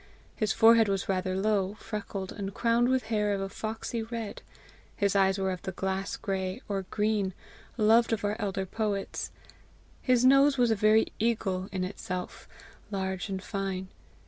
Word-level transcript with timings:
His 0.35 0.51
forehead 0.51 0.87
was 0.89 1.07
rather 1.07 1.37
low, 1.37 1.75
freckled, 1.75 2.31
and 2.31 2.55
crowned 2.55 2.89
with 2.89 3.03
hair 3.13 3.35
of 3.35 3.39
a 3.41 3.47
foxy 3.49 4.01
red; 4.01 4.41
his 4.95 5.15
eyes 5.15 5.37
were 5.37 5.51
of 5.51 5.61
the 5.61 5.73
glass 5.73 6.17
gray 6.17 6.59
or 6.67 6.85
green 6.89 7.35
loved 7.77 8.11
of 8.11 8.25
our 8.25 8.35
elder 8.39 8.65
poets; 8.65 9.29
his 10.01 10.25
nose 10.25 10.57
was 10.57 10.71
a 10.71 10.75
very 10.75 11.13
eagle 11.19 11.69
in 11.71 11.83
itself 11.83 12.47
large 12.89 13.29
and 13.29 13.43
fine. 13.43 13.89